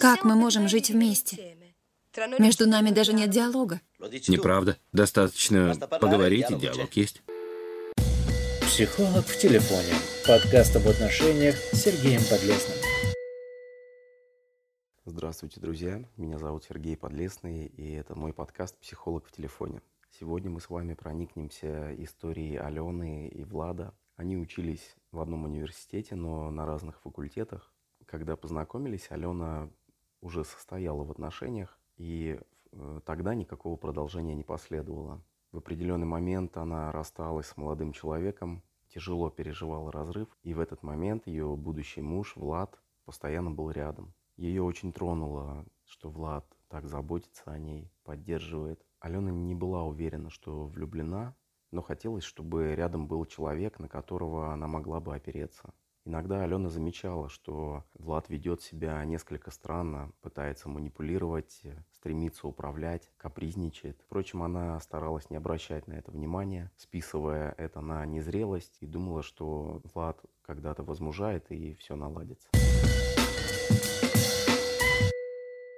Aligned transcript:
Как 0.00 0.24
мы 0.24 0.36
можем 0.36 0.68
жить 0.68 0.90
вместе? 0.90 1.56
Между 2.38 2.68
нами 2.68 2.90
даже 2.90 3.12
нет 3.12 3.30
диалога. 3.30 3.80
Неправда. 4.28 4.78
Достаточно 4.92 5.74
поговорить, 5.74 6.48
и 6.50 6.54
диалог 6.54 6.92
есть. 6.92 7.22
Психолог 8.60 9.26
в 9.26 9.38
телефоне. 9.38 9.94
Подкаст 10.26 10.76
об 10.76 10.86
отношениях 10.86 11.56
с 11.56 11.82
Сергеем 11.82 12.20
Подлесным. 12.30 12.78
Здравствуйте, 15.04 15.60
друзья. 15.60 16.08
Меня 16.16 16.38
зовут 16.38 16.64
Сергей 16.64 16.96
Подлесный, 16.96 17.66
и 17.66 17.92
это 17.94 18.14
мой 18.14 18.32
подкаст 18.32 18.78
«Психолог 18.78 19.26
в 19.26 19.32
телефоне». 19.32 19.82
Сегодня 20.20 20.50
мы 20.50 20.60
с 20.60 20.70
вами 20.70 20.94
проникнемся 20.94 21.92
историей 22.02 22.56
Алены 22.56 23.26
и 23.28 23.42
Влада. 23.42 23.92
Они 24.16 24.36
учились 24.36 24.94
в 25.10 25.20
одном 25.20 25.44
университете, 25.44 26.14
но 26.14 26.50
на 26.50 26.64
разных 26.64 27.00
факультетах. 27.00 27.73
Когда 28.06 28.36
познакомились, 28.36 29.10
Алена 29.10 29.70
уже 30.20 30.44
состояла 30.44 31.04
в 31.04 31.10
отношениях, 31.10 31.78
и 31.96 32.40
э, 32.72 33.00
тогда 33.04 33.34
никакого 33.34 33.76
продолжения 33.76 34.34
не 34.34 34.44
последовало. 34.44 35.22
В 35.52 35.58
определенный 35.58 36.06
момент 36.06 36.56
она 36.56 36.90
рассталась 36.90 37.46
с 37.46 37.56
молодым 37.56 37.92
человеком, 37.92 38.62
тяжело 38.88 39.30
переживала 39.30 39.92
разрыв, 39.92 40.28
и 40.42 40.54
в 40.54 40.60
этот 40.60 40.82
момент 40.82 41.26
ее 41.26 41.56
будущий 41.56 42.02
муж 42.02 42.36
Влад 42.36 42.80
постоянно 43.04 43.50
был 43.50 43.70
рядом. 43.70 44.14
Ее 44.36 44.62
очень 44.62 44.92
тронуло, 44.92 45.64
что 45.84 46.10
Влад 46.10 46.46
так 46.68 46.88
заботится 46.88 47.52
о 47.52 47.58
ней, 47.58 47.92
поддерживает. 48.02 48.84
Алена 48.98 49.30
не 49.30 49.54
была 49.54 49.84
уверена, 49.84 50.30
что 50.30 50.66
влюблена, 50.66 51.36
но 51.70 51.82
хотелось, 51.82 52.24
чтобы 52.24 52.74
рядом 52.74 53.06
был 53.06 53.24
человек, 53.26 53.78
на 53.78 53.88
которого 53.88 54.52
она 54.52 54.66
могла 54.66 55.00
бы 55.00 55.14
опереться. 55.14 55.72
Иногда 56.06 56.42
Алена 56.42 56.68
замечала, 56.68 57.30
что 57.30 57.82
Влад 57.94 58.28
ведет 58.28 58.60
себя 58.60 59.02
несколько 59.06 59.50
странно, 59.50 60.12
пытается 60.20 60.68
манипулировать, 60.68 61.62
стремится 61.92 62.46
управлять, 62.46 63.10
капризничает. 63.16 63.98
Впрочем, 64.04 64.42
она 64.42 64.78
старалась 64.80 65.30
не 65.30 65.36
обращать 65.36 65.88
на 65.88 65.94
это 65.94 66.10
внимания, 66.10 66.70
списывая 66.76 67.54
это 67.56 67.80
на 67.80 68.04
незрелость 68.04 68.76
и 68.80 68.86
думала, 68.86 69.22
что 69.22 69.80
Влад 69.94 70.20
когда-то 70.42 70.82
возмужает 70.82 71.50
и 71.50 71.74
все 71.76 71.96
наладится. 71.96 72.50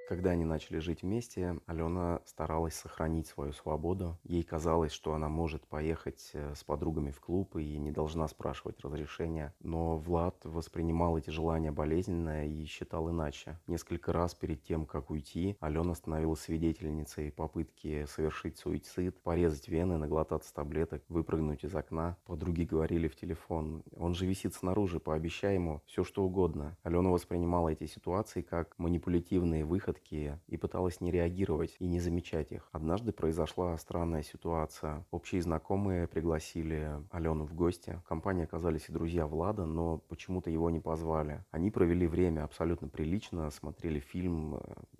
Когда 0.07 0.29
они 0.29 0.45
начали 0.45 0.79
жить 0.79 1.01
вместе, 1.01 1.59
Алена 1.65 2.21
старалась 2.25 2.75
сохранить 2.75 3.27
свою 3.27 3.51
свободу. 3.51 4.17
Ей 4.23 4.41
казалось, 4.41 4.93
что 4.93 5.13
она 5.13 5.27
может 5.27 5.67
поехать 5.67 6.29
э, 6.31 6.53
с 6.55 6.63
подругами 6.63 7.11
в 7.11 7.19
клуб 7.19 7.57
и 7.57 7.77
не 7.77 7.91
должна 7.91 8.29
спрашивать 8.29 8.79
разрешения. 8.79 9.53
Но 9.59 9.97
Влад 9.97 10.37
воспринимал 10.45 11.17
эти 11.17 11.29
желания 11.29 11.73
болезненно 11.73 12.47
и 12.47 12.63
считал 12.63 13.09
иначе. 13.09 13.59
Несколько 13.67 14.13
раз 14.13 14.33
перед 14.33 14.63
тем, 14.63 14.85
как 14.85 15.09
уйти, 15.09 15.57
Алена 15.59 15.93
становилась 15.93 16.39
свидетельницей 16.39 17.33
попытки 17.33 18.05
совершить 18.05 18.57
суицид, 18.57 19.19
порезать 19.19 19.67
вены, 19.67 19.97
наглотаться 19.97 20.53
таблеток, 20.53 21.03
выпрыгнуть 21.09 21.65
из 21.65 21.75
окна. 21.75 22.15
Подруги 22.23 22.63
говорили 22.63 23.09
в 23.09 23.17
телефон, 23.17 23.83
он 23.97 24.15
же 24.15 24.25
висит 24.25 24.53
снаружи, 24.53 25.01
пообещай 25.01 25.55
ему 25.55 25.81
все 25.85 26.05
что 26.05 26.23
угодно. 26.23 26.77
Алена 26.83 27.09
воспринимала 27.09 27.67
эти 27.67 27.87
ситуации 27.87 28.41
как 28.41 28.73
манипулятивные 28.79 29.65
выходы 29.65 29.96
выходки 29.97 30.39
и 30.47 30.57
пыталась 30.57 31.01
не 31.01 31.11
реагировать 31.11 31.75
и 31.79 31.87
не 31.87 31.99
замечать 31.99 32.51
их. 32.51 32.69
Однажды 32.71 33.11
произошла 33.11 33.77
странная 33.77 34.23
ситуация. 34.23 35.05
Общие 35.11 35.41
знакомые 35.41 36.07
пригласили 36.07 36.91
Алену 37.11 37.45
в 37.45 37.53
гости. 37.53 37.99
В 38.05 38.07
компании 38.07 38.43
оказались 38.43 38.89
и 38.89 38.93
друзья 38.93 39.27
Влада, 39.27 39.65
но 39.65 39.99
почему-то 40.09 40.49
его 40.49 40.69
не 40.69 40.79
позвали. 40.79 41.43
Они 41.51 41.71
провели 41.71 42.07
время 42.07 42.43
абсолютно 42.43 42.87
прилично, 42.87 43.49
смотрели 43.49 43.99
фильм 43.99 44.55
э, 44.55 44.59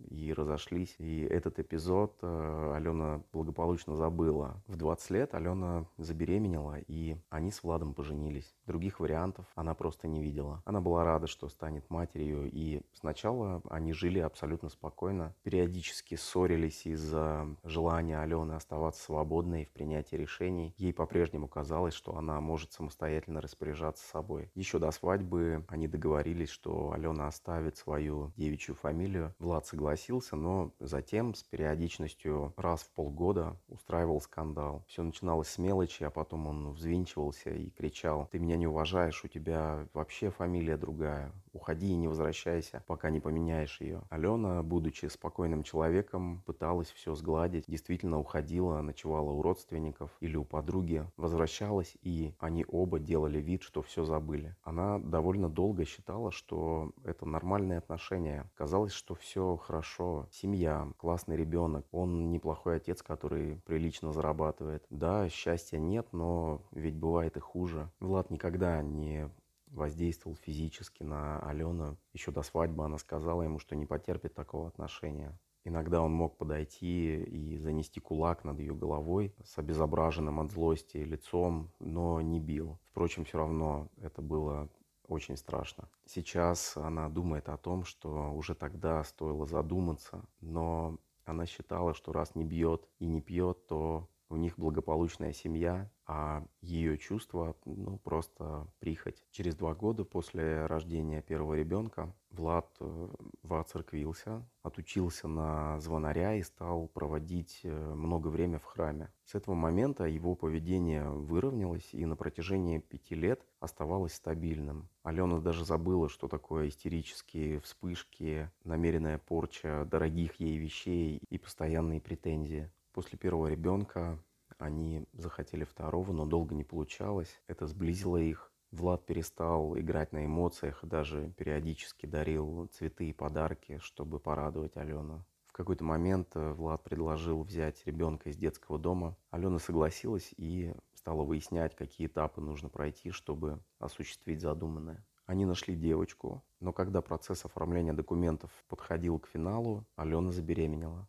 и 0.10 0.34
разошлись. 0.34 0.96
И 1.00 1.22
этот 1.22 1.60
эпизод 1.60 2.18
э, 2.22 2.74
Алена 2.76 3.22
благополучно 3.34 3.96
забыла. 3.96 4.64
В 4.68 4.76
20 4.76 5.12
лет 5.12 5.36
Алена 5.36 5.86
забеременела, 5.98 6.80
и 6.88 7.18
они 7.30 7.52
с 7.52 7.64
Владом 7.64 7.94
поженились. 7.94 8.56
Других 8.66 9.00
вариантов 9.00 9.46
она 9.56 9.74
просто 9.74 10.08
не 10.08 10.22
видела. 10.22 10.62
Она 10.66 10.82
была 10.82 11.04
рада, 11.04 11.28
что 11.28 11.50
станет 11.50 11.90
матерью, 11.90 12.50
и 12.52 12.82
сначала 12.94 13.62
они 13.70 13.94
жили 13.94 14.20
абсолютно 14.20 14.70
спокойно 14.70 14.87
спокойно. 14.88 15.36
Периодически 15.44 16.16
ссорились 16.16 16.86
из-за 16.86 17.46
желания 17.66 18.20
Алены 18.20 18.54
оставаться 18.54 19.04
свободной 19.04 19.66
в 19.66 19.72
принятии 19.72 20.16
решений. 20.16 20.74
Ей 20.78 20.94
по-прежнему 20.94 21.50
казалось, 21.50 21.94
что 21.94 22.16
она 22.16 22.40
может 22.40 22.72
самостоятельно 22.72 23.42
распоряжаться 23.42 24.08
собой. 24.08 24.50
Еще 24.56 24.80
до 24.80 24.92
свадьбы 24.92 25.66
они 25.68 25.90
договорились, 25.90 26.50
что 26.50 26.94
Алена 26.94 27.28
оставит 27.28 27.76
свою 27.76 28.32
девичью 28.38 28.76
фамилию. 28.76 29.36
Влад 29.40 29.66
согласился, 29.66 30.38
но 30.38 30.72
затем 30.80 31.34
с 31.36 31.44
периодичностью 31.44 32.54
раз 32.56 32.84
в 32.84 32.92
полгода 32.92 33.58
устраивал 33.68 34.22
скандал. 34.22 34.86
Все 34.88 35.04
начиналось 35.04 35.50
с 35.50 35.58
мелочи, 35.58 36.04
а 36.04 36.10
потом 36.10 36.48
он 36.48 36.72
взвинчивался 36.72 37.50
и 37.50 37.70
кричал, 37.72 38.30
ты 38.32 38.40
меня 38.40 38.56
не 38.56 38.68
уважаешь, 38.68 39.26
у 39.26 39.28
тебя 39.28 39.86
вообще 39.94 40.30
фамилия 40.30 40.78
другая, 40.78 41.34
уходи 41.58 41.90
и 41.90 41.96
не 41.96 42.08
возвращайся, 42.08 42.84
пока 42.88 43.10
не 43.10 43.20
поменяешь 43.20 43.82
ее. 43.82 44.04
Алена, 44.10 44.64
будучи 44.64 45.08
спокойным 45.08 45.64
человеком, 45.64 46.44
пыталась 46.46 46.92
все 46.92 47.16
сгладить, 47.16 47.66
действительно 47.68 48.20
уходила, 48.20 48.80
ночевала 48.82 49.32
у 49.32 49.42
родственников 49.42 50.12
или 50.22 50.38
у 50.38 50.46
подруги, 50.46 51.06
возвращалась, 51.18 51.98
и 52.02 52.34
они 52.40 52.66
оба 52.68 53.00
делали 53.00 53.40
вид, 53.40 53.64
что 53.64 53.82
все 53.82 54.06
забыли. 54.06 54.56
Она 54.64 55.00
довольно 55.00 55.50
долго 55.50 55.86
считала, 55.86 56.32
что 56.32 56.92
это 57.04 57.26
нормальные 57.26 57.80
отношения. 57.80 58.50
Казалось, 58.56 58.94
что 58.94 59.16
все 59.16 59.58
хорошо, 59.58 60.28
семья, 60.32 60.88
классный 60.98 61.36
ребенок, 61.36 61.86
он 61.92 62.32
неплохой 62.32 62.78
отец, 62.78 63.02
который 63.02 63.62
прилично 63.66 64.14
зарабатывает. 64.14 64.86
Да, 64.90 65.28
счастья 65.30 65.80
нет, 65.80 66.08
но 66.12 66.62
ведь 66.72 66.96
бывает 66.96 67.38
и 67.38 67.40
хуже. 67.40 67.90
Влад 68.00 68.30
никогда 68.30 68.82
не 68.82 69.30
воздействовал 69.68 70.36
физически 70.36 71.04
на 71.04 71.40
Алену. 71.40 71.98
Еще 72.14 72.32
до 72.32 72.42
свадьбы 72.42 72.86
она 72.86 72.98
сказала 72.98 73.44
ему, 73.44 73.60
что 73.60 73.76
не 73.76 73.86
потерпит 73.86 74.34
такого 74.34 74.68
отношения. 74.68 75.38
Иногда 75.64 76.02
он 76.02 76.14
мог 76.14 76.38
подойти 76.38 77.24
и 77.24 77.58
занести 77.58 78.00
кулак 78.00 78.46
над 78.46 78.60
ее 78.60 78.74
головой 78.74 79.36
с 79.44 79.58
обезображенным 79.58 80.40
от 80.40 80.50
злости 80.50 80.98
лицом, 80.98 81.72
но 81.80 82.22
не 82.22 82.40
бил. 82.40 82.80
Впрочем, 82.86 83.26
все 83.26 83.40
равно 83.40 83.90
это 83.98 84.22
было 84.22 84.70
очень 85.08 85.36
страшно. 85.36 85.90
Сейчас 86.06 86.78
она 86.78 87.10
думает 87.10 87.50
о 87.50 87.58
том, 87.58 87.84
что 87.84 88.32
уже 88.34 88.56
тогда 88.56 89.04
стоило 89.04 89.46
задуматься, 89.46 90.24
но 90.40 90.98
она 91.26 91.46
считала, 91.46 91.94
что 91.94 92.14
раз 92.14 92.36
не 92.36 92.46
бьет 92.46 92.88
и 93.00 93.06
не 93.06 93.22
пьет, 93.22 93.68
то 93.68 94.08
у 94.30 94.36
них 94.36 94.58
благополучная 94.58 95.34
семья, 95.34 95.90
а 96.06 96.46
ее 96.62 96.98
чувства, 96.98 97.56
ну, 97.66 97.98
просто 98.00 98.68
прихоть. 98.80 99.24
Через 99.32 99.56
два 99.56 99.74
года 99.74 100.04
после 100.04 100.66
рождения 100.66 101.22
первого 101.22 101.54
ребенка 101.54 102.14
Влад 102.30 102.70
э, 102.80 103.08
воцерквился, 103.44 104.46
отучился 104.64 105.28
на 105.28 105.80
звонаря 105.80 106.36
и 106.36 106.44
стал 106.44 106.88
проводить 106.88 107.62
э, 107.64 107.94
много 107.94 108.28
время 108.28 108.60
в 108.60 108.66
храме. 108.66 109.12
С 109.26 109.36
этого 109.36 109.56
момента 109.56 110.06
его 110.06 110.36
поведение 110.36 111.10
выровнялось 111.10 111.94
и 111.94 112.06
на 112.06 112.16
протяжении 112.16 112.80
пяти 112.80 113.16
лет 113.16 113.42
оставалось 113.60 114.14
стабильным. 114.14 114.90
Алена 115.04 115.40
даже 115.40 115.66
забыла, 115.66 116.10
что 116.10 116.28
такое 116.28 116.68
истерические 116.68 117.60
вспышки, 117.60 118.52
намеренная 118.64 119.18
порча 119.18 119.86
дорогих 119.90 120.36
ей 120.36 120.58
вещей 120.58 121.22
и 121.30 121.38
постоянные 121.38 122.02
претензии. 122.02 122.70
После 122.98 123.16
первого 123.16 123.46
ребенка 123.46 124.18
они 124.58 125.06
захотели 125.14 125.64
второго, 125.64 126.12
но 126.14 126.26
долго 126.26 126.56
не 126.56 126.64
получалось. 126.64 127.30
Это 127.46 127.68
сблизило 127.68 128.18
их. 128.18 128.52
Влад 128.72 129.06
перестал 129.06 129.78
играть 129.78 130.14
на 130.14 130.26
эмоциях, 130.26 130.80
даже 130.82 131.32
периодически 131.38 132.08
дарил 132.08 132.66
цветы 132.74 133.10
и 133.10 133.14
подарки, 133.14 133.78
чтобы 133.84 134.20
порадовать 134.20 134.78
Алену. 134.78 135.24
В 135.46 135.54
какой-то 135.54 135.84
момент 135.84 136.30
э, 136.34 136.54
Влад 136.54 136.84
предложил 136.84 137.44
взять 137.44 137.86
ребенка 137.86 138.32
из 138.32 138.36
детского 138.36 138.80
дома. 138.80 139.16
Алена 139.30 139.60
согласилась 139.60 140.34
и 140.36 140.74
стала 140.96 141.22
выяснять, 141.22 141.76
какие 141.76 142.08
этапы 142.08 142.42
нужно 142.42 142.68
пройти, 142.68 143.12
чтобы 143.12 143.60
осуществить 143.78 144.42
задуманное. 144.42 145.06
Они 145.28 145.46
нашли 145.46 145.76
девочку, 145.76 146.44
но 146.60 146.74
когда 146.74 147.04
процесс 147.04 147.46
оформления 147.46 147.94
документов 147.94 148.50
подходил 148.68 149.20
к 149.20 149.28
финалу, 149.28 149.86
Алена 149.96 150.32
забеременела. 150.32 151.08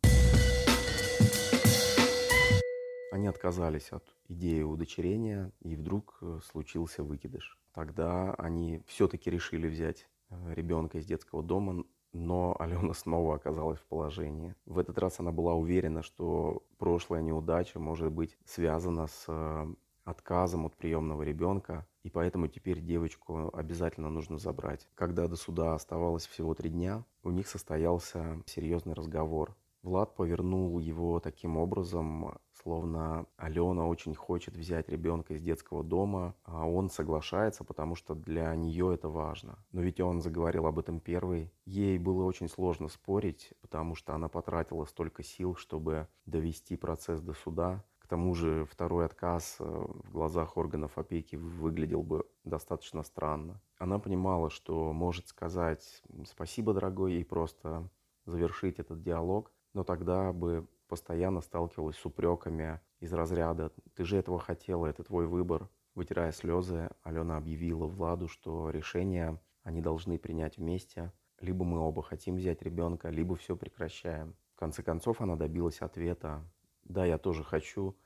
Они 3.11 3.27
отказались 3.27 3.91
от 3.91 4.05
идеи 4.29 4.63
удочерения, 4.63 5.51
и 5.61 5.77
вдруг 5.77 6.19
э, 6.21 6.41
случился 6.45 7.03
выкидыш. 7.03 7.59
Тогда 7.73 8.35
они 8.35 8.83
все-таки 8.87 9.31
решили 9.31 9.67
взять 9.67 10.09
э, 10.31 10.55
ребенка 10.55 10.99
из 10.99 11.07
детского 11.07 11.43
дома, 11.43 11.85
но 12.13 12.55
Алена 12.59 12.93
снова 12.95 13.37
оказалась 13.37 13.79
в 13.79 13.87
положении. 13.87 14.55
В 14.67 14.79
этот 14.79 14.99
раз 14.99 15.21
она 15.21 15.33
была 15.33 15.55
уверена, 15.55 16.03
что 16.03 16.63
прошлая 16.77 17.23
неудача 17.23 17.79
может 17.79 18.13
быть 18.13 18.37
связана 18.45 19.07
с 19.07 19.25
э, 19.29 19.75
отказом 20.05 20.67
от 20.67 20.77
приемного 20.77 21.23
ребенка, 21.23 21.87
и 22.03 22.11
поэтому 22.11 22.49
теперь 22.49 22.81
девочку 22.81 23.51
обязательно 23.55 24.11
нужно 24.11 24.39
забрать. 24.39 24.89
Когда 24.95 25.29
до 25.29 25.37
суда 25.37 25.75
оставалось 25.75 26.27
всего 26.27 26.55
три 26.55 26.71
дня, 26.71 27.05
у 27.23 27.31
них 27.31 27.49
состоялся 27.49 28.43
серьезный 28.47 28.95
разговор. 28.95 29.57
Влад 29.89 30.15
повернул 30.15 30.79
его 30.79 31.19
таким 31.19 31.57
образом, 31.57 32.39
словно 32.53 33.25
Алена 33.39 33.87
очень 33.87 34.15
хочет 34.15 34.55
взять 34.55 34.91
ребенка 34.91 35.33
из 35.33 35.41
детского 35.41 35.83
дома, 35.83 36.35
а 36.45 36.69
он 36.69 36.91
соглашается, 36.91 37.65
потому 37.65 37.95
что 37.95 38.15
для 38.15 38.55
нее 38.55 38.93
это 38.93 39.09
важно. 39.09 39.59
Но 39.73 39.81
ведь 39.81 39.99
он 40.01 40.21
заговорил 40.21 40.67
об 40.67 40.79
этом 40.79 41.01
первый. 41.01 41.51
Ей 41.65 41.97
было 41.97 42.25
очень 42.25 42.51
сложно 42.51 42.89
спорить, 42.89 43.55
потому 43.63 43.95
что 43.95 44.15
она 44.15 44.29
потратила 44.29 44.85
столько 44.85 45.23
сил, 45.23 45.55
чтобы 45.55 46.07
довести 46.27 46.77
процесс 46.77 47.23
до 47.23 47.33
суда. 47.33 47.83
К 47.99 48.09
тому 48.09 48.35
же 48.35 48.67
второй 48.71 49.07
отказ 49.07 49.57
э, 49.59 49.65
в 49.65 50.13
глазах 50.13 50.59
органов 50.59 50.99
опеки 50.99 51.37
выглядел 51.37 52.03
бы 52.03 52.27
достаточно 52.45 53.03
странно. 53.03 53.63
Она 53.79 53.99
понимала, 53.99 54.51
что 54.51 54.93
может 54.93 55.29
сказать 55.29 56.03
«спасибо, 56.27 56.75
дорогой», 56.75 57.15
и 57.15 57.25
просто 57.25 57.89
завершить 58.27 58.79
этот 58.79 59.03
диалог, 59.03 59.51
но 59.75 59.85
тогда 59.85 60.33
бы 60.33 60.67
постоянно 60.89 61.41
сталкивалась 61.41 61.97
с 61.97 62.07
упреками 62.07 62.81
из 63.01 63.13
разряда 63.13 63.73
«ты 63.95 64.05
же 64.05 64.17
этого 64.17 64.39
хотела, 64.39 64.87
это 64.87 65.05
твой 65.05 65.27
выбор». 65.27 65.69
Вытирая 65.95 66.31
слезы, 66.31 66.91
Алена 67.03 67.37
объявила 67.37 67.87
Владу, 67.87 68.29
что 68.29 68.71
решение 68.71 69.41
они 69.65 69.81
должны 69.81 70.17
принять 70.19 70.57
вместе. 70.57 71.13
Либо 71.41 71.65
мы 71.65 71.81
оба 71.81 72.03
хотим 72.03 72.37
взять 72.37 72.63
ребенка, 72.63 73.11
либо 73.11 73.37
все 73.37 73.57
прекращаем. 73.57 74.37
В 74.55 74.59
конце 74.59 74.83
концов 74.83 75.21
она 75.21 75.37
добилась 75.37 75.81
ответа 75.81 76.45
«да, 76.85 77.05
я 77.05 77.19
тоже 77.19 77.45
хочу, 77.45 77.97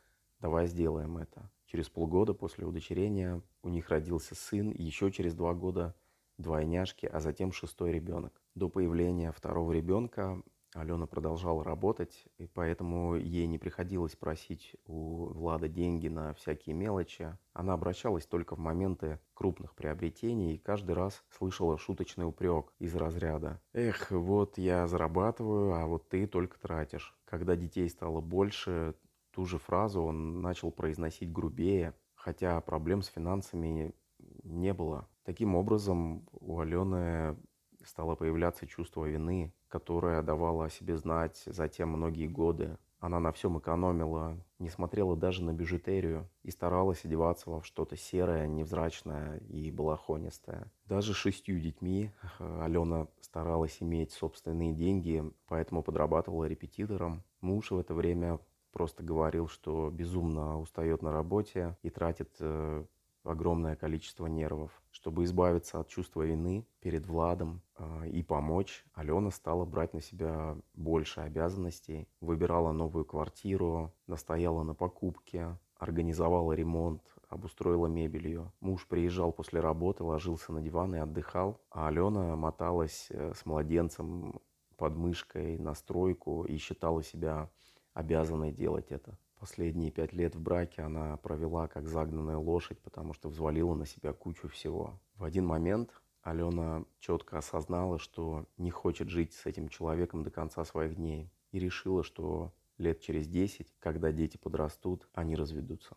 давай 0.40 0.66
сделаем 0.66 1.18
это». 1.18 1.50
Через 1.66 1.88
полгода 1.88 2.34
после 2.34 2.66
удочерения 2.66 3.42
у 3.62 3.68
них 3.68 3.88
родился 3.88 4.34
сын, 4.34 4.70
еще 4.70 5.10
через 5.10 5.34
два 5.34 5.54
года 5.54 5.94
двойняшки, 6.36 7.06
а 7.06 7.20
затем 7.20 7.52
шестой 7.52 7.92
ребенок. 7.92 8.40
До 8.54 8.68
появления 8.68 9.32
второго 9.32 9.72
ребенка 9.72 10.42
Алена 10.74 11.06
продолжала 11.06 11.62
работать, 11.62 12.26
и 12.38 12.46
поэтому 12.46 13.14
ей 13.14 13.46
не 13.46 13.58
приходилось 13.58 14.16
просить 14.16 14.74
у 14.86 15.26
Влада 15.26 15.69
деньги 15.69 16.08
на 16.08 16.32
всякие 16.32 16.74
мелочи. 16.74 17.36
Она 17.52 17.74
обращалась 17.74 18.26
только 18.26 18.56
в 18.56 18.58
моменты 18.58 19.20
крупных 19.34 19.74
приобретений 19.74 20.54
и 20.54 20.58
каждый 20.58 20.92
раз 20.92 21.22
слышала 21.28 21.76
шуточный 21.76 22.26
упрек 22.26 22.72
из 22.78 22.94
разряда 22.96 23.60
«Эх, 23.74 24.10
вот 24.10 24.56
я 24.56 24.86
зарабатываю, 24.86 25.74
а 25.74 25.86
вот 25.86 26.08
ты 26.08 26.26
только 26.26 26.58
тратишь». 26.58 27.14
Когда 27.26 27.54
детей 27.54 27.88
стало 27.90 28.20
больше, 28.20 28.94
ту 29.30 29.44
же 29.44 29.58
фразу 29.58 30.02
он 30.02 30.40
начал 30.40 30.70
произносить 30.70 31.32
грубее, 31.32 31.94
хотя 32.14 32.60
проблем 32.60 33.02
с 33.02 33.08
финансами 33.08 33.94
не 34.42 34.72
было. 34.72 35.08
Таким 35.24 35.54
образом, 35.54 36.26
у 36.32 36.60
Алены 36.60 37.36
стало 37.84 38.14
появляться 38.14 38.66
чувство 38.66 39.04
вины, 39.04 39.52
которое 39.72 40.20
давало 40.20 40.66
о 40.66 40.70
себе 40.70 40.98
знать 40.98 41.42
затем 41.46 41.88
многие 41.88 42.28
годы. 42.28 42.76
Она 43.00 43.20
на 43.20 43.32
всем 43.32 43.58
экономила, 43.58 44.36
не 44.58 44.69
смотрела 44.69 45.16
даже 45.16 45.42
на 45.42 45.54
бижутерию 45.54 46.28
и 46.42 46.50
старалась 46.50 47.06
одеваться 47.06 47.48
во 47.48 47.62
что-то 47.62 47.96
серое, 47.96 48.46
невзрачное 48.46 49.38
и 49.38 49.70
балахонистое. 49.70 50.70
Даже 50.84 51.14
шестью 51.14 51.58
детьми 51.58 52.10
э, 52.38 52.62
Алена 52.62 53.08
старалась 53.22 53.78
иметь 53.80 54.12
собственные 54.12 54.74
деньги, 54.74 55.24
поэтому 55.48 55.82
подрабатывала 55.82 56.44
репетитором. 56.44 57.24
Муж 57.40 57.70
в 57.70 57.78
это 57.78 57.94
время 57.94 58.40
просто 58.72 59.02
говорил, 59.02 59.48
что 59.48 59.88
безумно 59.90 60.60
устает 60.60 61.00
на 61.00 61.12
работе 61.12 61.78
и 61.82 61.88
тратит 61.88 62.36
э, 62.40 62.84
огромное 63.24 63.76
количество 63.76 64.26
нервов. 64.26 64.70
Чтобы 64.90 65.24
избавиться 65.24 65.80
от 65.80 65.88
чувства 65.88 66.22
вины 66.22 66.66
перед 66.80 67.06
Владом 67.06 67.62
э, 67.76 68.08
и 68.08 68.22
помочь, 68.22 68.84
Алена 68.94 69.30
стала 69.30 69.64
брать 69.64 69.94
на 69.94 70.00
себя 70.00 70.56
больше 70.74 71.20
обязанностей, 71.20 72.08
выбирала 72.20 72.72
новую 72.72 73.04
квартиру, 73.04 73.92
настояла 74.06 74.62
на 74.62 74.74
покупке, 74.74 75.58
организовала 75.76 76.52
ремонт, 76.52 77.02
обустроила 77.28 77.86
мебель 77.86 78.28
ее. 78.28 78.52
Муж 78.60 78.86
приезжал 78.86 79.32
после 79.32 79.60
работы, 79.60 80.04
ложился 80.04 80.52
на 80.52 80.60
диван 80.60 80.94
и 80.94 80.98
отдыхал, 80.98 81.60
а 81.70 81.88
Алена 81.88 82.36
моталась 82.36 83.06
э, 83.10 83.32
с 83.34 83.46
младенцем 83.46 84.40
под 84.76 84.96
мышкой 84.96 85.58
на 85.58 85.74
стройку 85.74 86.44
и 86.44 86.56
считала 86.58 87.02
себя 87.02 87.50
обязанной 87.94 88.52
делать 88.52 88.90
это. 88.90 89.19
Последние 89.42 89.90
пять 89.90 90.12
лет 90.12 90.36
в 90.36 90.40
браке 90.40 90.82
она 90.82 91.16
провела 91.16 91.66
как 91.66 91.88
загнанная 91.88 92.36
лошадь, 92.36 92.78
потому 92.78 93.12
что 93.12 93.28
взвалила 93.28 93.74
на 93.74 93.86
себя 93.86 94.12
кучу 94.12 94.46
всего. 94.46 95.00
В 95.16 95.24
один 95.24 95.46
момент 95.46 96.00
Алена 96.22 96.84
четко 97.00 97.38
осознала, 97.38 97.98
что 97.98 98.46
не 98.56 98.70
хочет 98.70 99.08
жить 99.08 99.32
с 99.32 99.44
этим 99.46 99.68
человеком 99.68 100.22
до 100.22 100.30
конца 100.30 100.64
своих 100.64 100.94
дней. 100.94 101.28
И 101.50 101.58
решила, 101.58 102.04
что 102.04 102.52
лет 102.78 103.00
через 103.00 103.26
десять, 103.26 103.74
когда 103.80 104.12
дети 104.12 104.36
подрастут, 104.36 105.08
они 105.12 105.34
разведутся. 105.34 105.96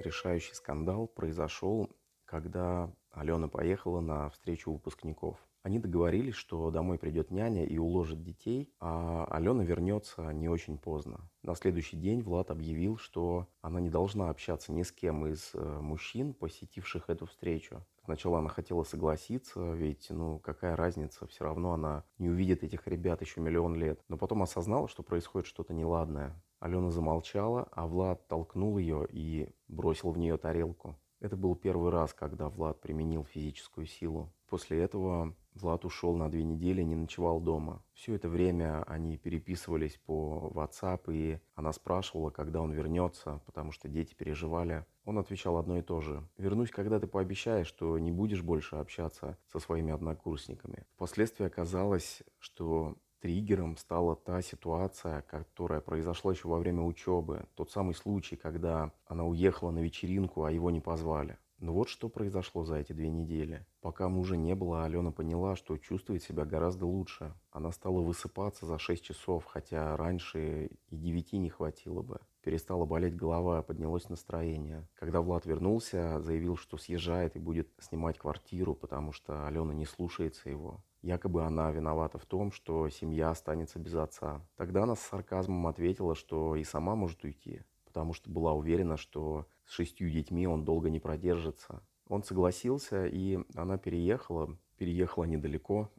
Решающий 0.00 0.54
скандал 0.54 1.06
произошел, 1.06 1.88
когда 2.24 2.92
Алена 3.18 3.48
поехала 3.48 4.00
на 4.00 4.30
встречу 4.30 4.72
выпускников. 4.72 5.36
Они 5.62 5.78
договорились, 5.78 6.34
что 6.34 6.70
домой 6.70 6.98
придет 6.98 7.30
няня 7.30 7.66
и 7.66 7.76
уложит 7.78 8.22
детей, 8.22 8.72
а 8.80 9.26
Алена 9.28 9.64
вернется 9.64 10.32
не 10.32 10.48
очень 10.48 10.78
поздно. 10.78 11.28
На 11.42 11.54
следующий 11.56 11.96
день 11.96 12.22
Влад 12.22 12.50
объявил, 12.50 12.96
что 12.96 13.48
она 13.60 13.80
не 13.80 13.90
должна 13.90 14.30
общаться 14.30 14.72
ни 14.72 14.82
с 14.82 14.92
кем 14.92 15.26
из 15.26 15.50
э, 15.54 15.80
мужчин, 15.80 16.32
посетивших 16.32 17.10
эту 17.10 17.26
встречу. 17.26 17.84
Сначала 18.04 18.38
она 18.38 18.48
хотела 18.48 18.84
согласиться, 18.84 19.72
ведь, 19.72 20.06
ну, 20.10 20.38
какая 20.38 20.76
разница, 20.76 21.26
все 21.26 21.44
равно 21.44 21.72
она 21.72 22.04
не 22.18 22.30
увидит 22.30 22.62
этих 22.62 22.86
ребят 22.86 23.20
еще 23.20 23.40
миллион 23.40 23.74
лет. 23.74 24.00
Но 24.08 24.16
потом 24.16 24.42
осознала, 24.42 24.88
что 24.88 25.02
происходит 25.02 25.48
что-то 25.48 25.74
неладное. 25.74 26.40
Алена 26.60 26.90
замолчала, 26.90 27.68
а 27.72 27.86
Влад 27.86 28.26
толкнул 28.28 28.78
ее 28.78 29.06
и 29.10 29.50
бросил 29.66 30.12
в 30.12 30.18
нее 30.18 30.38
тарелку. 30.38 30.96
Это 31.20 31.36
был 31.36 31.56
первый 31.56 31.90
раз, 31.90 32.14
когда 32.14 32.48
Влад 32.48 32.80
применил 32.80 33.24
физическую 33.24 33.86
силу. 33.86 34.32
После 34.48 34.80
этого 34.80 35.34
Влад 35.54 35.84
ушел 35.84 36.14
на 36.14 36.30
две 36.30 36.44
недели, 36.44 36.82
не 36.82 36.94
ночевал 36.94 37.40
дома. 37.40 37.82
Все 37.92 38.14
это 38.14 38.28
время 38.28 38.84
они 38.84 39.18
переписывались 39.18 40.00
по 40.06 40.52
WhatsApp, 40.54 41.12
и 41.12 41.40
она 41.54 41.72
спрашивала, 41.72 42.30
когда 42.30 42.60
он 42.60 42.72
вернется, 42.72 43.42
потому 43.46 43.72
что 43.72 43.88
дети 43.88 44.14
переживали. 44.14 44.86
Он 45.04 45.18
отвечал 45.18 45.56
одно 45.56 45.78
и 45.78 45.82
то 45.82 46.00
же. 46.00 46.22
«Вернусь, 46.36 46.70
когда 46.70 47.00
ты 47.00 47.08
пообещаешь, 47.08 47.66
что 47.66 47.98
не 47.98 48.12
будешь 48.12 48.42
больше 48.42 48.76
общаться 48.76 49.36
со 49.50 49.58
своими 49.58 49.92
однокурсниками». 49.92 50.86
Впоследствии 50.94 51.46
оказалось, 51.46 52.22
что 52.38 52.96
триггером 53.20 53.76
стала 53.76 54.16
та 54.16 54.42
ситуация, 54.42 55.22
которая 55.22 55.80
произошла 55.80 56.32
еще 56.32 56.48
во 56.48 56.58
время 56.58 56.82
учебы. 56.82 57.46
Тот 57.54 57.70
самый 57.70 57.94
случай, 57.94 58.36
когда 58.36 58.92
она 59.06 59.24
уехала 59.24 59.70
на 59.70 59.80
вечеринку, 59.80 60.44
а 60.44 60.52
его 60.52 60.70
не 60.70 60.80
позвали. 60.80 61.38
Но 61.60 61.72
вот 61.72 61.88
что 61.88 62.08
произошло 62.08 62.64
за 62.64 62.76
эти 62.76 62.92
две 62.92 63.10
недели. 63.10 63.66
Пока 63.80 64.08
мужа 64.08 64.36
не 64.36 64.54
было, 64.54 64.84
Алена 64.84 65.10
поняла, 65.10 65.56
что 65.56 65.76
чувствует 65.76 66.22
себя 66.22 66.44
гораздо 66.44 66.86
лучше. 66.86 67.34
Она 67.50 67.72
стала 67.72 68.00
высыпаться 68.00 68.64
за 68.64 68.78
6 68.78 69.02
часов, 69.02 69.44
хотя 69.44 69.96
раньше 69.96 70.70
и 70.88 70.96
9 70.96 71.32
не 71.32 71.50
хватило 71.50 72.02
бы. 72.02 72.20
Перестала 72.42 72.84
болеть 72.84 73.16
голова, 73.16 73.62
поднялось 73.62 74.08
настроение. 74.08 74.88
Когда 74.94 75.20
Влад 75.20 75.46
вернулся, 75.46 76.20
заявил, 76.20 76.56
что 76.56 76.76
съезжает 76.76 77.34
и 77.34 77.40
будет 77.40 77.68
снимать 77.80 78.18
квартиру, 78.18 78.74
потому 78.74 79.10
что 79.10 79.46
Алена 79.46 79.74
не 79.74 79.84
слушается 79.84 80.48
его. 80.48 80.80
Якобы 81.02 81.44
она 81.44 81.70
виновата 81.70 82.18
в 82.18 82.26
том, 82.26 82.50
что 82.50 82.88
семья 82.88 83.30
останется 83.30 83.78
без 83.78 83.94
отца. 83.94 84.40
Тогда 84.56 84.82
она 84.82 84.96
с 84.96 85.00
сарказмом 85.00 85.66
ответила, 85.66 86.14
что 86.14 86.56
и 86.56 86.64
сама 86.64 86.96
может 86.96 87.22
уйти, 87.24 87.62
потому 87.84 88.12
что 88.12 88.30
была 88.30 88.52
уверена, 88.54 88.96
что 88.96 89.46
с 89.64 89.72
шестью 89.72 90.10
детьми 90.10 90.46
он 90.46 90.64
долго 90.64 90.90
не 90.90 90.98
продержится. 90.98 91.82
Он 92.08 92.22
согласился, 92.24 93.06
и 93.06 93.38
она 93.54 93.78
переехала. 93.78 94.56
Переехала 94.76 95.24
недалеко, 95.24 95.90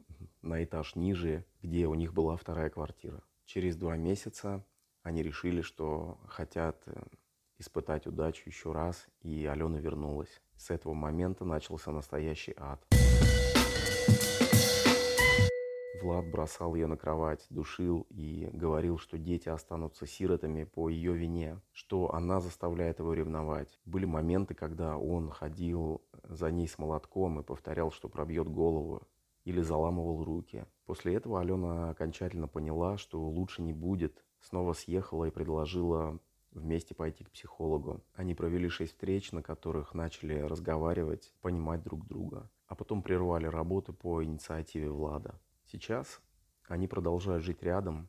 на 0.42 0.64
этаж 0.64 0.96
ниже, 0.96 1.44
где 1.62 1.86
у 1.86 1.94
них 1.94 2.12
была 2.12 2.36
вторая 2.36 2.70
квартира. 2.70 3.22
Через 3.44 3.76
два 3.76 3.96
месяца 3.96 4.64
они 5.02 5.22
решили, 5.22 5.60
что 5.60 6.18
хотят 6.26 6.82
э, 6.86 7.02
испытать 7.58 8.06
удачу 8.06 8.42
еще 8.46 8.72
раз, 8.72 9.06
и 9.22 9.46
Алена 9.46 9.78
вернулась. 9.78 10.40
С 10.56 10.70
этого 10.70 10.94
момента 10.94 11.44
начался 11.44 11.90
настоящий 11.90 12.54
ад. 12.56 12.84
Влад 16.00 16.26
бросал 16.26 16.74
ее 16.74 16.86
на 16.86 16.96
кровать, 16.96 17.46
душил 17.50 18.06
и 18.08 18.48
говорил, 18.52 18.96
что 18.96 19.18
дети 19.18 19.48
останутся 19.48 20.06
сиротами 20.06 20.64
по 20.64 20.88
ее 20.88 21.12
вине, 21.12 21.60
что 21.72 22.14
она 22.14 22.40
заставляет 22.40 23.00
его 23.00 23.12
ревновать. 23.12 23.78
Были 23.84 24.06
моменты, 24.06 24.54
когда 24.54 24.96
он 24.96 25.30
ходил 25.30 26.02
за 26.24 26.50
ней 26.50 26.68
с 26.68 26.78
молотком 26.78 27.40
и 27.40 27.44
повторял, 27.44 27.90
что 27.90 28.08
пробьет 28.08 28.48
голову 28.48 29.02
или 29.44 29.60
заламывал 29.60 30.24
руки. 30.24 30.64
После 30.86 31.14
этого 31.14 31.40
Алена 31.40 31.90
окончательно 31.90 32.48
поняла, 32.48 32.96
что 32.96 33.20
лучше 33.20 33.62
не 33.62 33.72
будет, 33.72 34.24
снова 34.40 34.72
съехала 34.72 35.26
и 35.26 35.30
предложила 35.30 36.18
вместе 36.52 36.94
пойти 36.94 37.24
к 37.24 37.30
психологу. 37.30 38.02
Они 38.14 38.34
провели 38.34 38.68
шесть 38.68 38.92
встреч, 38.92 39.32
на 39.32 39.42
которых 39.42 39.94
начали 39.94 40.38
разговаривать, 40.40 41.34
понимать 41.40 41.82
друг 41.82 42.06
друга, 42.06 42.50
а 42.66 42.74
потом 42.74 43.02
прервали 43.02 43.46
работы 43.46 43.92
по 43.92 44.24
инициативе 44.24 44.90
Влада. 44.90 45.38
Сейчас 45.72 46.20
они 46.66 46.88
продолжают 46.88 47.44
жить 47.44 47.62
рядом, 47.62 48.08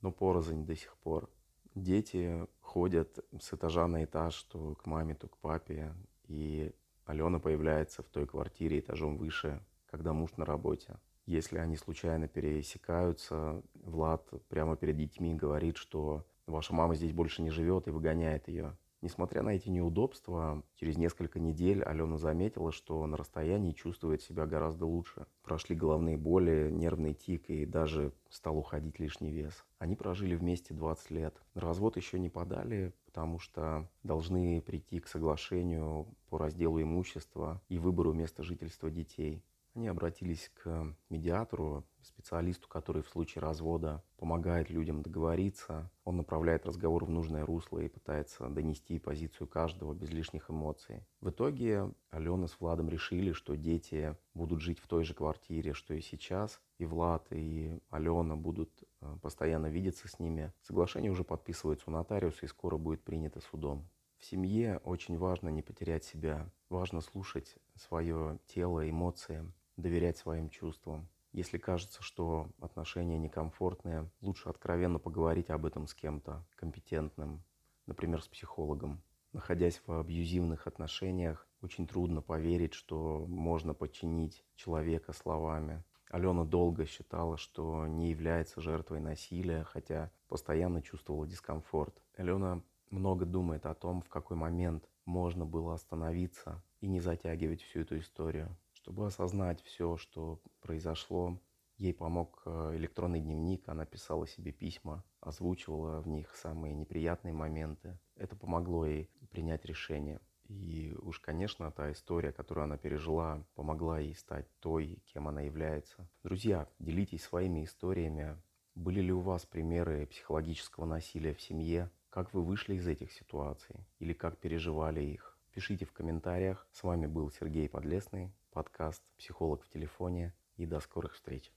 но 0.00 0.10
порознь 0.10 0.64
до 0.64 0.74
сих 0.74 0.96
пор. 0.98 1.30
Дети 1.74 2.46
ходят 2.60 3.18
с 3.38 3.52
этажа 3.52 3.86
на 3.86 4.04
этаж, 4.04 4.42
то 4.44 4.74
к 4.74 4.86
маме, 4.86 5.14
то 5.14 5.28
к 5.28 5.36
папе, 5.36 5.94
и 6.28 6.72
Алена 7.04 7.40
появляется 7.40 8.02
в 8.02 8.08
той 8.08 8.26
квартире 8.26 8.78
этажом 8.78 9.18
выше, 9.18 9.62
когда 9.86 10.14
муж 10.14 10.30
на 10.38 10.46
работе. 10.46 10.98
Если 11.26 11.58
они 11.58 11.76
случайно 11.76 12.26
пересекаются, 12.26 13.62
Влад 13.74 14.26
прямо 14.48 14.74
перед 14.76 14.96
детьми 14.96 15.34
говорит, 15.34 15.76
что 15.76 16.24
ваша 16.46 16.74
мама 16.74 16.94
здесь 16.94 17.12
больше 17.12 17.42
не 17.42 17.50
живет 17.50 17.86
и 17.86 17.90
выгоняет 17.90 18.48
ее. 18.48 18.78
Несмотря 19.04 19.42
на 19.42 19.50
эти 19.50 19.68
неудобства, 19.68 20.64
через 20.76 20.96
несколько 20.96 21.38
недель 21.38 21.82
Алена 21.82 22.16
заметила, 22.16 22.72
что 22.72 23.06
на 23.06 23.18
расстоянии 23.18 23.72
чувствует 23.72 24.22
себя 24.22 24.46
гораздо 24.46 24.86
лучше. 24.86 25.26
Прошли 25.42 25.76
головные 25.76 26.16
боли, 26.16 26.70
нервный 26.72 27.12
тик 27.12 27.50
и 27.50 27.66
даже 27.66 28.14
стал 28.30 28.56
уходить 28.56 28.98
лишний 28.98 29.30
вес. 29.30 29.62
Они 29.78 29.94
прожили 29.94 30.34
вместе 30.34 30.72
20 30.72 31.10
лет. 31.10 31.36
Развод 31.52 31.98
еще 31.98 32.18
не 32.18 32.30
подали, 32.30 32.94
потому 33.04 33.38
что 33.38 33.90
должны 34.04 34.62
прийти 34.62 35.00
к 35.00 35.06
соглашению 35.06 36.06
по 36.30 36.38
разделу 36.38 36.80
имущества 36.80 37.60
и 37.68 37.78
выбору 37.78 38.14
места 38.14 38.42
жительства 38.42 38.90
детей. 38.90 39.44
Они 39.74 39.88
обратились 39.88 40.52
к 40.54 40.94
медиатору, 41.10 41.84
специалисту, 42.00 42.68
который 42.68 43.02
в 43.02 43.08
случае 43.08 43.42
развода 43.42 44.04
помогает 44.16 44.70
людям 44.70 45.02
договориться. 45.02 45.90
Он 46.04 46.16
направляет 46.16 46.64
разговор 46.64 47.04
в 47.04 47.10
нужное 47.10 47.44
русло 47.44 47.80
и 47.80 47.88
пытается 47.88 48.48
донести 48.48 49.00
позицию 49.00 49.48
каждого 49.48 49.92
без 49.92 50.10
лишних 50.10 50.48
эмоций. 50.48 51.04
В 51.20 51.30
итоге 51.30 51.92
Алена 52.10 52.46
с 52.46 52.60
Владом 52.60 52.88
решили, 52.88 53.32
что 53.32 53.56
дети 53.56 54.16
будут 54.32 54.60
жить 54.60 54.78
в 54.78 54.86
той 54.86 55.02
же 55.02 55.12
квартире, 55.12 55.72
что 55.72 55.92
и 55.94 56.00
сейчас. 56.00 56.60
И 56.78 56.84
Влад, 56.84 57.26
и 57.30 57.76
Алена 57.90 58.36
будут 58.36 58.84
э, 59.00 59.16
постоянно 59.22 59.66
видеться 59.66 60.06
с 60.06 60.20
ними. 60.20 60.52
Соглашение 60.62 61.10
уже 61.10 61.24
подписывается 61.24 61.86
у 61.88 61.92
нотариуса 61.92 62.46
и 62.46 62.48
скоро 62.48 62.76
будет 62.76 63.02
принято 63.02 63.40
судом. 63.40 63.88
В 64.18 64.24
семье 64.24 64.78
очень 64.84 65.18
важно 65.18 65.48
не 65.48 65.62
потерять 65.62 66.04
себя. 66.04 66.48
Важно 66.68 67.00
слушать 67.00 67.56
свое 67.74 68.38
тело, 68.46 68.88
эмоции, 68.88 69.44
доверять 69.76 70.16
своим 70.16 70.48
чувствам. 70.48 71.08
Если 71.32 71.58
кажется, 71.58 72.02
что 72.02 72.48
отношения 72.60 73.18
некомфортные, 73.18 74.08
лучше 74.20 74.48
откровенно 74.48 74.98
поговорить 74.98 75.50
об 75.50 75.66
этом 75.66 75.86
с 75.86 75.94
кем-то 75.94 76.46
компетентным, 76.54 77.42
например, 77.86 78.22
с 78.22 78.28
психологом. 78.28 79.02
Находясь 79.32 79.82
в 79.84 79.92
абьюзивных 79.92 80.68
отношениях, 80.68 81.48
очень 81.60 81.88
трудно 81.88 82.22
поверить, 82.22 82.74
что 82.74 83.26
можно 83.26 83.74
подчинить 83.74 84.44
человека 84.54 85.12
словами. 85.12 85.82
Алена 86.08 86.44
долго 86.44 86.86
считала, 86.86 87.36
что 87.36 87.88
не 87.88 88.10
является 88.10 88.60
жертвой 88.60 89.00
насилия, 89.00 89.64
хотя 89.64 90.12
постоянно 90.28 90.82
чувствовала 90.82 91.26
дискомфорт. 91.26 92.00
Алена 92.16 92.62
много 92.90 93.24
думает 93.24 93.66
о 93.66 93.74
том, 93.74 94.02
в 94.02 94.08
какой 94.08 94.36
момент 94.36 94.88
можно 95.04 95.44
было 95.44 95.74
остановиться 95.74 96.62
и 96.80 96.86
не 96.86 97.00
затягивать 97.00 97.62
всю 97.62 97.80
эту 97.80 97.98
историю. 97.98 98.56
Чтобы 98.84 99.06
осознать 99.06 99.62
все, 99.62 99.96
что 99.96 100.42
произошло, 100.60 101.40
ей 101.78 101.94
помог 101.94 102.42
э, 102.44 102.72
электронный 102.76 103.18
дневник, 103.18 103.66
она 103.66 103.86
писала 103.86 104.26
себе 104.26 104.52
письма, 104.52 105.02
озвучивала 105.20 106.02
в 106.02 106.06
них 106.06 106.36
самые 106.36 106.74
неприятные 106.74 107.32
моменты. 107.32 107.98
Это 108.14 108.36
помогло 108.36 108.84
ей 108.84 109.08
принять 109.30 109.64
решение. 109.64 110.20
И 110.50 110.94
уж, 111.00 111.18
конечно, 111.20 111.72
та 111.72 111.92
история, 111.92 112.30
которую 112.30 112.64
она 112.64 112.76
пережила, 112.76 113.42
помогла 113.54 114.00
ей 114.00 114.14
стать 114.14 114.46
той, 114.60 115.02
кем 115.06 115.28
она 115.28 115.40
является. 115.40 116.06
Друзья, 116.22 116.68
делитесь 116.78 117.22
своими 117.22 117.64
историями. 117.64 118.36
Были 118.74 119.00
ли 119.00 119.14
у 119.14 119.20
вас 119.20 119.46
примеры 119.46 120.04
психологического 120.08 120.84
насилия 120.84 121.32
в 121.32 121.40
семье? 121.40 121.90
Как 122.10 122.34
вы 122.34 122.42
вышли 122.42 122.74
из 122.74 122.86
этих 122.86 123.12
ситуаций? 123.12 123.76
Или 123.98 124.12
как 124.12 124.36
переживали 124.36 125.00
их? 125.00 125.38
Пишите 125.54 125.86
в 125.86 125.92
комментариях. 125.92 126.68
С 126.70 126.82
вами 126.82 127.06
был 127.06 127.30
Сергей 127.30 127.66
Подлесный 127.70 128.30
подкаст 128.54 129.02
«Психолог 129.18 129.64
в 129.64 129.68
телефоне» 129.68 130.32
и 130.56 130.64
до 130.64 130.78
скорых 130.78 131.14
встреч. 131.14 131.52